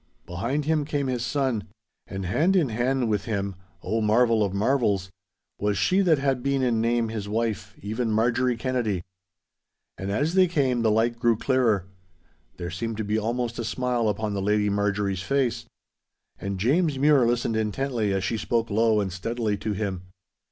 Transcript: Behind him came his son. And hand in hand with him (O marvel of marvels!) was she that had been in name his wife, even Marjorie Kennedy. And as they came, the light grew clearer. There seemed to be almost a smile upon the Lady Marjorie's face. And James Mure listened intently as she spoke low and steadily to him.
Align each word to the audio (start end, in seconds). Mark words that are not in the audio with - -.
Behind 0.25 0.65
him 0.65 0.83
came 0.83 1.05
his 1.05 1.23
son. 1.23 1.65
And 2.07 2.25
hand 2.25 2.55
in 2.55 2.69
hand 2.69 3.07
with 3.07 3.25
him 3.25 3.53
(O 3.83 4.01
marvel 4.01 4.43
of 4.43 4.51
marvels!) 4.51 5.11
was 5.59 5.77
she 5.77 6.01
that 6.01 6.17
had 6.17 6.41
been 6.41 6.63
in 6.63 6.81
name 6.81 7.09
his 7.09 7.29
wife, 7.29 7.75
even 7.83 8.09
Marjorie 8.11 8.57
Kennedy. 8.57 9.03
And 9.99 10.09
as 10.09 10.33
they 10.33 10.47
came, 10.47 10.81
the 10.81 10.89
light 10.89 11.19
grew 11.19 11.37
clearer. 11.37 11.85
There 12.57 12.71
seemed 12.71 12.97
to 12.97 13.03
be 13.03 13.19
almost 13.19 13.59
a 13.59 13.63
smile 13.63 14.09
upon 14.09 14.33
the 14.33 14.41
Lady 14.41 14.71
Marjorie's 14.71 15.21
face. 15.21 15.65
And 16.39 16.59
James 16.59 16.97
Mure 16.97 17.27
listened 17.27 17.55
intently 17.55 18.11
as 18.11 18.23
she 18.23 18.37
spoke 18.37 18.71
low 18.71 19.01
and 19.01 19.13
steadily 19.13 19.55
to 19.57 19.73
him. 19.73 20.01